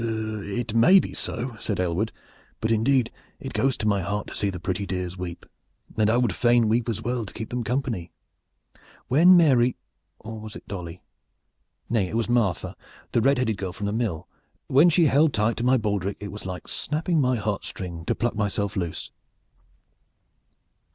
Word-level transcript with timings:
"It 0.03 0.73
may 0.73 0.99
be 0.99 1.13
so," 1.13 1.55
said 1.59 1.79
Aylward; 1.79 2.11
"but 2.59 2.71
indeed 2.71 3.11
it 3.39 3.53
goes 3.53 3.77
to 3.77 3.87
my 3.87 4.01
heart 4.01 4.25
to 4.29 4.33
see 4.35 4.49
the 4.49 4.59
pretty 4.59 4.87
dears 4.87 5.15
weep, 5.15 5.45
and 5.95 6.09
I 6.09 6.17
would 6.17 6.33
fain 6.33 6.67
weep 6.67 6.89
as 6.89 7.03
well 7.03 7.23
to 7.23 7.31
keep 7.35 7.51
them 7.51 7.63
company. 7.63 8.11
When 9.09 9.37
Mary 9.37 9.77
or 10.17 10.39
was 10.41 10.55
it 10.55 10.67
Dolly? 10.67 11.03
nay, 11.87 12.07
it 12.07 12.17
was 12.17 12.27
Martha, 12.29 12.75
the 13.11 13.21
red 13.21 13.37
headed 13.37 13.57
girl 13.57 13.73
from 13.73 13.85
the 13.85 13.91
mill 13.93 14.27
when 14.65 14.89
she 14.89 15.05
held 15.05 15.35
tight 15.35 15.55
to 15.57 15.63
my 15.63 15.77
baldric 15.77 16.17
it 16.19 16.31
was 16.31 16.47
like 16.47 16.67
snapping 16.67 17.21
my 17.21 17.35
heart 17.35 17.63
string 17.63 18.03
to 18.05 18.15
pluck 18.15 18.33
myself 18.35 18.75
loose." 18.75 19.11